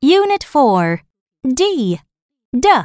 Unit 0.00 0.44
4 0.44 1.02
D. 1.46 2.00
Duh. 2.58 2.84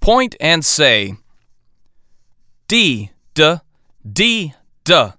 Point 0.00 0.34
and 0.40 0.64
say 0.64 1.14
D, 2.66 3.10
D, 3.34 3.60
D, 4.10 4.54
D. 4.84 5.12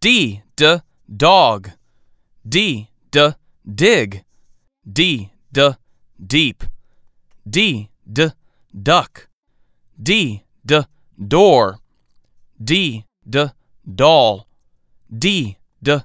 D, 0.00 0.42
D, 0.54 0.80
dog. 1.16 1.70
D, 2.48 2.90
D, 3.10 3.34
dig. 3.74 4.24
D, 4.90 5.32
D, 5.52 5.74
deep. 6.24 6.64
D, 7.48 7.90
D, 8.10 8.30
duck. 8.72 9.25
D, 10.02 10.42
D, 10.64 10.82
door. 11.26 11.78
D, 12.62 13.04
D, 13.28 13.46
doll. 13.94 14.46
D, 15.10 15.56
D, 15.82 15.98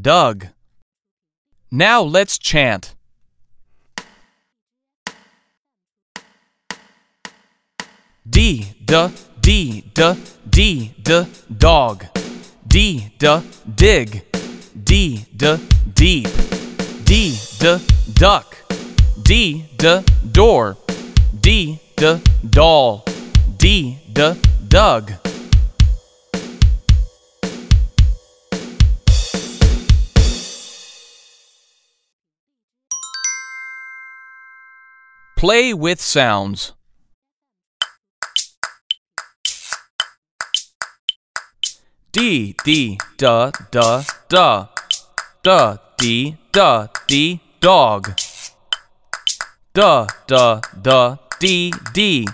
dug. 0.00 0.48
Now 1.70 2.02
let's 2.02 2.38
chant. 2.38 2.94
D, 8.28 8.72
D, 8.84 9.10
D, 9.40 9.84
D, 9.94 10.16
D, 10.50 10.94
D, 11.02 11.26
dog. 11.56 12.04
D, 12.66 13.12
D, 13.18 13.42
dig. 13.76 14.24
D, 14.82 15.24
D, 15.36 15.56
deep. 15.94 16.28
D, 17.04 17.38
D, 17.58 17.78
duck. 18.14 18.56
D, 19.22 19.66
D, 19.76 20.02
door. 20.32 20.76
D, 21.40 21.78
D, 21.96 22.20
doll. 22.50 23.04
D, 23.66 23.98
D, 24.12 24.32
dug. 24.68 25.12
Play 35.36 35.74
with 35.74 36.00
sounds. 36.00 36.74
D, 42.12 42.54
D, 42.64 42.98
da, 43.18 43.50
da, 43.72 44.04
da. 44.28 44.68
Da, 45.42 45.76
D, 45.98 46.36
da, 46.52 46.86
D, 47.08 47.40
dog. 47.58 48.12
Da, 49.74 50.06
da, 50.28 50.60
da, 50.80 51.16
D, 51.40 51.72
D. 51.92 52.26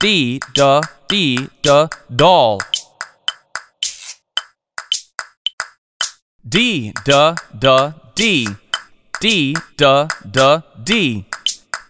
D, 0.00 0.38
da, 0.54 0.80
D, 1.08 1.48
da, 1.60 1.88
doll. 2.08 2.60
D, 6.48 6.92
da, 7.04 7.34
da, 7.58 7.92
D. 8.14 8.46
D, 9.20 9.54
da, 9.76 10.06
da, 10.30 10.62
D. 10.84 11.24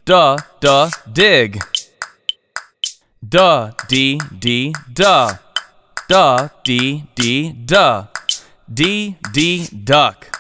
Da, 0.07 0.37
da, 0.59 0.89
dig. 1.13 1.61
Da, 3.21 3.73
D, 3.89 4.19
D, 4.41 4.73
da. 4.95 5.39
Da, 6.09 6.49
D, 6.65 7.05
D, 7.15 7.53
da. 7.67 8.07
D, 8.73 9.17
D, 9.35 9.69
duck. 9.85 10.38